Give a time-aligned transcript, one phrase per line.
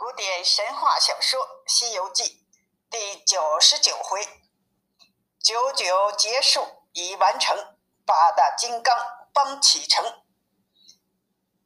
[0.00, 2.24] 古典神话小说《西游记》
[2.90, 4.26] 第九十九回，
[5.38, 7.76] 九九结束已完成，
[8.06, 8.96] 八大金刚
[9.34, 10.22] 帮启程。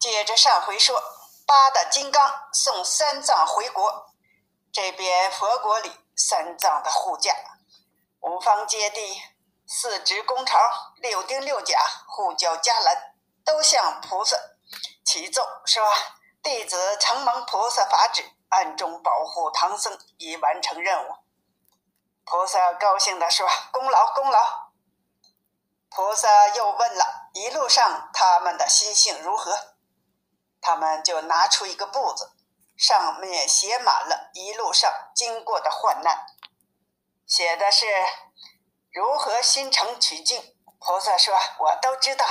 [0.01, 1.01] 接着上回说，
[1.47, 4.13] 八大金刚送三藏回国，
[4.73, 7.37] 这边佛国里三藏的护驾，
[8.19, 9.17] 五方揭谛、
[9.65, 10.59] 四值功朝、
[10.97, 11.79] 六丁六甲、
[12.09, 13.15] 护教伽蓝，
[13.45, 14.37] 都向菩萨
[15.05, 15.85] 启奏说。
[16.45, 21.15] 弟子承蒙菩萨法旨，暗中保护唐僧，已完成任务。
[22.27, 24.71] 菩萨高兴地说：“功劳，功劳！”
[25.89, 29.75] 菩萨又问了一路上他们的心性如何，
[30.61, 32.33] 他们就拿出一个簿子，
[32.77, 36.27] 上面写满了一路上经过的患难，
[37.27, 37.87] 写的是
[38.93, 40.55] 如何心诚取经。
[40.79, 42.27] 菩萨说：“我都知道。”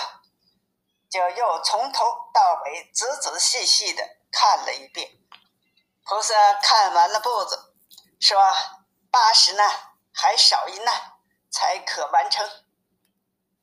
[1.13, 2.03] 就又从头
[2.33, 5.11] 到尾仔仔细细的看了一遍。
[6.03, 7.75] 菩萨看完了步子，
[8.19, 8.41] 说
[9.11, 9.69] ：“八十难
[10.11, 11.13] 还少一难，
[11.51, 12.49] 才可完成。”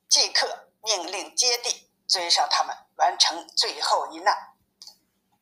[0.07, 4.55] 即刻命令接地追上他们，完成最后一难。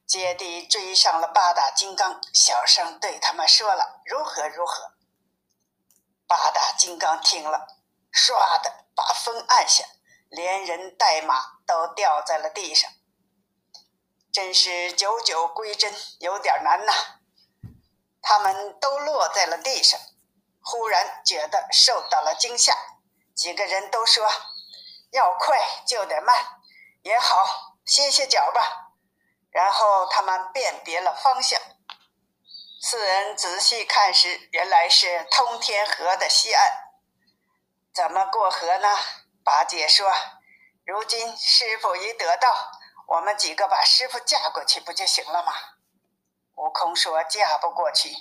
[0.07, 4.93] 接地追上了八大金刚，小声对他们说了如何如何。
[6.25, 7.67] 八大金刚听了，
[8.11, 9.85] 唰的把风按下。
[10.29, 12.89] 连人带马都掉在了地上，
[14.31, 16.93] 真是九九归真，有点难呐。
[18.21, 19.99] 他们都落在了地上，
[20.61, 22.75] 忽然觉得受到了惊吓，
[23.35, 24.29] 几个人都说
[25.11, 25.57] ：“要快
[25.87, 26.61] 就得慢，
[27.01, 28.91] 也好歇歇脚吧。”
[29.51, 31.59] 然后他们辨别了方向，
[32.79, 36.71] 四人仔细看时，原来是通天河的西岸。
[37.91, 38.95] 怎么过河呢？
[39.49, 40.13] 八戒说
[40.85, 42.69] ：“如今师傅已得道，
[43.07, 45.51] 我们几个把师傅架过去不就行了吗？”
[46.53, 48.15] 悟空说：“架不过去，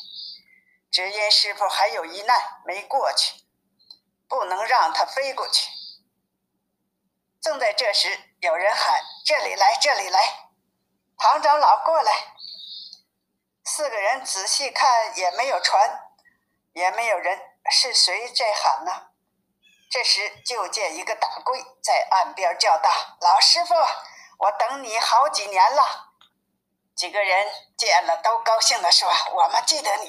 [0.90, 3.44] 只因师傅还有一难没过去，
[4.26, 5.68] 不能让他飞过去。”
[7.42, 8.08] 正在这时，
[8.40, 10.48] 有人喊：“这里来，这里来！
[11.18, 12.10] 唐长老过来！”
[13.66, 16.10] 四个人仔细看，也没有船，
[16.72, 17.38] 也没有人，
[17.70, 19.10] 是谁在喊呢？
[19.90, 22.90] 这时，就见一个大龟在岸边叫道
[23.20, 23.74] ：“老师傅，
[24.38, 26.10] 我等你好几年了。”
[26.94, 30.08] 几个人见了，都高兴地说：“我们记得你。”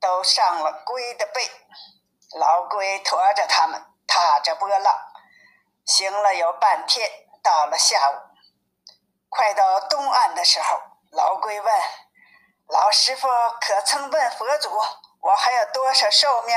[0.00, 1.50] 都上了龟的背，
[2.38, 4.94] 老龟驮着他们，踏着波浪，
[5.84, 7.10] 行了有半天。
[7.42, 8.14] 到了下午，
[9.28, 11.74] 快到东岸的时候，老龟问
[12.68, 13.28] ：“老师傅，
[13.60, 14.70] 可曾问佛祖，
[15.20, 16.56] 我还有多少寿命？”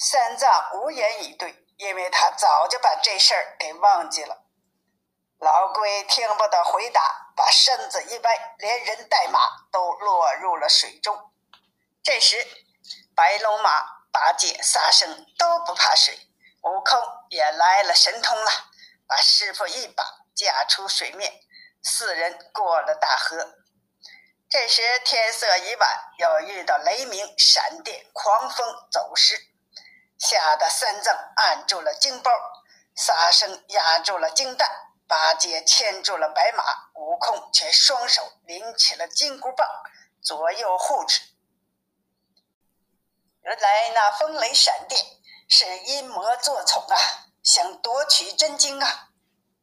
[0.00, 4.44] 三藏无言以对，因为他早就把这事儿给忘记了。
[5.40, 9.40] 老龟听不到回答，把身子一歪，连人带马
[9.72, 11.32] 都落入了水中。
[12.00, 12.36] 这时，
[13.16, 16.16] 白龙马、八戒、沙僧都不怕水，
[16.62, 18.50] 悟空也来了神通了，
[19.08, 21.40] 把师傅一把架出水面，
[21.82, 23.54] 四人过了大河。
[24.48, 25.88] 这时天色已晚，
[26.18, 29.36] 又遇到雷鸣、闪电、狂风走失。
[30.18, 32.30] 吓得三藏按住了金包，
[32.96, 34.68] 沙僧压住了金蛋，
[35.06, 36.64] 八戒牵住了白马，
[36.94, 39.66] 悟空却双手拎起了金箍棒，
[40.20, 41.20] 左右护持。
[43.42, 45.00] 原来那风雷闪电
[45.48, 46.96] 是阴魔作宠啊，
[47.42, 49.08] 想夺取真经啊！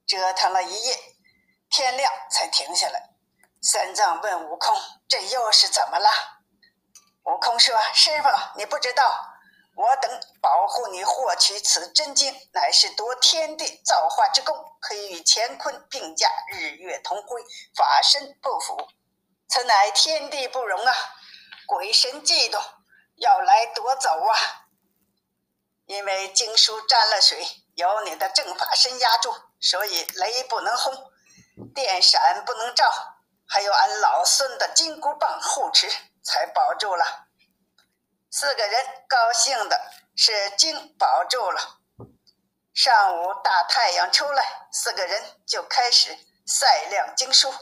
[0.07, 0.97] 折腾了一夜，
[1.69, 3.09] 天亮才停下来。
[3.61, 4.75] 三藏问悟空
[5.09, 6.09] ：“这又是怎么了？”
[7.25, 9.33] 悟空说：“师傅，你不知道。”
[9.75, 17.43] 我等保护你获取此真经，乃是夺天地造化之功，可以与乾坤并驾，日月同辉，
[17.75, 18.87] 法身不腐。
[19.49, 20.93] 此乃天地不容啊！
[21.67, 22.57] 鬼神嫉妒，
[23.17, 24.35] 要来夺走啊！
[25.87, 31.11] 因为经书沾了水，有你的正法身压住，所以雷不能轰，
[31.73, 32.89] 电闪不能照，
[33.45, 35.89] 还有俺老孙的金箍棒护持，
[36.23, 37.24] 才保住了。
[38.31, 41.79] 四个人高兴的是经保住了。
[42.73, 47.53] 上午大太阳出来，四个人就开始赛量经书。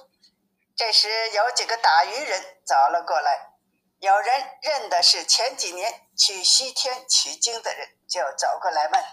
[0.76, 3.52] 这时有几个打渔人走了过来，
[4.00, 9.04] 有人认的是前几年去西天取经的人，就走过来问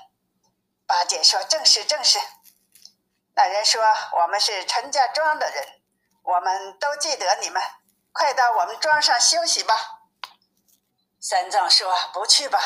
[0.87, 2.19] 八戒说：“正是，正是。”
[3.37, 3.83] 那人说
[4.21, 5.83] ：“我们是陈家庄的人，
[6.23, 7.63] 我们都记得你们，
[8.13, 9.99] 快到我们庄上休息吧。”
[11.21, 12.59] 三藏说：“不去吧，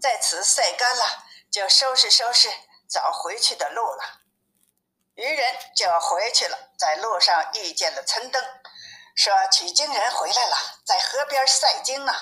[0.00, 1.04] 在此晒干了，
[1.52, 2.48] 就收拾收拾，
[2.88, 4.20] 找回去的路了。”
[5.16, 8.42] 渔人就回去了，在路上遇见了陈登，
[9.14, 10.56] 说取经人回来了，
[10.86, 12.12] 在河边晒经呢。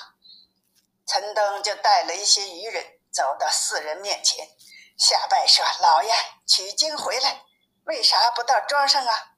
[1.07, 4.49] 陈登就带了一些渔人走到四人面前，
[4.97, 6.13] 下拜说：“老爷
[6.45, 7.41] 取经回来，
[7.85, 9.31] 为啥不到庄上啊？”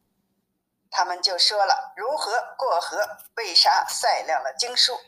[0.90, 2.98] 他们就说了如何过河，
[3.36, 5.00] 为啥晒亮了经书。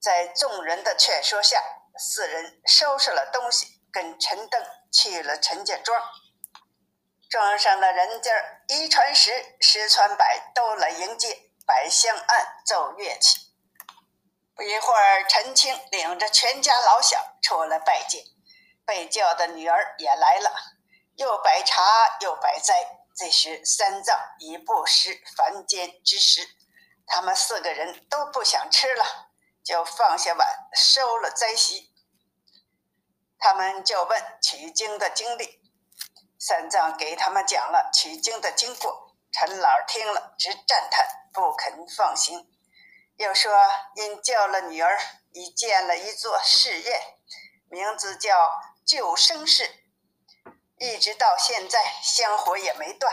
[0.00, 1.62] 在众人的劝说下，
[1.98, 6.00] 四人收拾了东西，跟陈登去了陈家庄。
[7.28, 8.32] 庄上的人家
[8.68, 13.38] 一传十，十传百，都来迎接，摆香案，奏乐器。
[14.54, 18.22] 不一会儿，陈青领着全家老小出来拜见，
[18.86, 20.50] 被叫的女儿也来了，
[21.16, 21.82] 又摆茶
[22.20, 22.74] 又摆斋。
[23.14, 26.40] 这时三藏已不识凡间之食，
[27.04, 29.27] 他们四个人都不想吃了，
[29.68, 31.92] 就放下碗，收了斋席。
[33.38, 35.60] 他们就问取经的经历，
[36.38, 39.14] 三藏给他们讲了取经的经过。
[39.30, 42.50] 陈老听了直赞叹，不肯放心。
[43.18, 43.52] 又说，
[43.96, 44.98] 因叫了女儿，
[45.32, 47.18] 已建了一座寺院，
[47.68, 48.50] 名字叫
[48.86, 49.68] 救生寺，
[50.78, 53.12] 一直到现在香火也没断。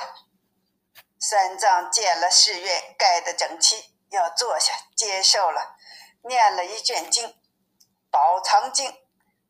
[1.19, 5.74] 三藏见了寺院盖得整齐，要坐下接受了，
[6.27, 7.27] 念了一卷经，
[8.09, 8.91] 《宝藏经》，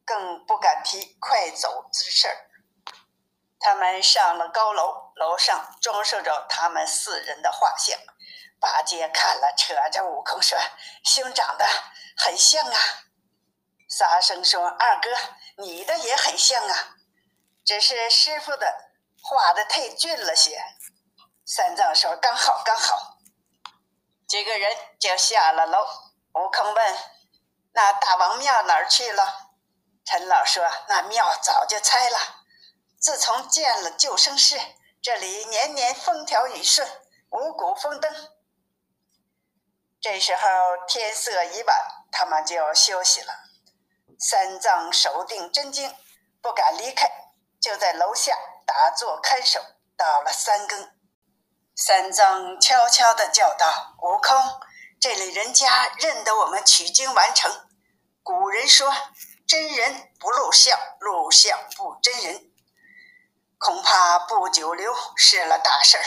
[0.06, 2.50] 更不敢提快走之事儿。
[3.60, 7.98] 他们上了高楼，楼上装饰着他们四人的画像。
[8.60, 10.58] 八戒看了，扯着悟空说
[11.04, 11.66] ：“兄长的
[12.18, 12.80] 很像啊。”
[13.90, 15.10] 沙僧说：“二哥，
[15.58, 16.96] 你的也很像啊，
[17.64, 18.92] 只是师傅的
[19.22, 20.62] 画的太俊了些。”
[21.46, 23.18] 三藏说：“刚好，刚好。”
[24.28, 25.86] 几个人就下了楼。
[26.36, 26.98] 悟空问
[27.74, 29.52] ：“那大王庙哪儿去了？”
[30.06, 32.18] 陈老说：“那庙早就拆了。
[33.00, 34.60] 自从建了救生寺，
[35.02, 36.88] 这里年年风调雨顺，
[37.30, 38.14] 五谷丰登。”
[40.02, 40.42] 这时候
[40.88, 41.78] 天色已晚，
[42.12, 43.34] 他们就要休息了。
[44.20, 45.96] 三藏守定真经，
[46.42, 47.10] 不敢离开，
[47.60, 49.60] 就在楼下打坐看守。
[49.98, 50.92] 到了三更，
[51.74, 54.38] 三藏悄悄地叫道：“悟空，
[55.00, 57.52] 这里人家认得我们取经完成。
[58.24, 58.92] 古人说，
[59.48, 62.52] 真人不露相，露相不真人，
[63.58, 66.04] 恐怕不久留失了大事儿。”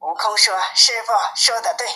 [0.00, 1.86] 悟空说：“师傅说的对。”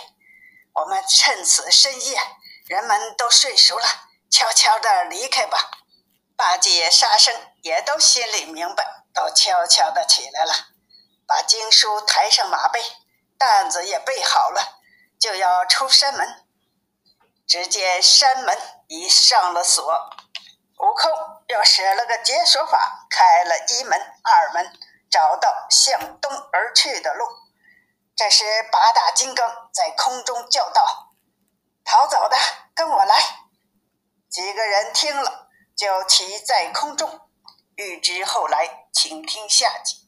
[0.73, 2.19] 我们趁此深夜，
[2.67, 3.87] 人们都睡熟了，
[4.31, 5.71] 悄悄地离开吧。
[6.37, 10.55] 八戒、沙僧也都心里明白，都悄悄地起来了，
[11.27, 12.81] 把经书抬上马背，
[13.37, 14.80] 担子也备好了，
[15.21, 16.45] 就要出山门。
[17.47, 18.57] 只见山门
[18.89, 19.85] 已上了锁，
[20.79, 21.13] 悟空
[21.49, 24.73] 又使了个解锁法，开了一门、二门，
[25.11, 27.27] 找到向东而去的路。
[28.17, 31.13] 这时，八大金刚在空中叫道
[31.85, 32.37] ：“逃走的，
[32.75, 33.17] 跟我来！”
[34.31, 37.29] 几个人听了，就骑在空中。
[37.77, 40.00] 欲知后来，请听下集。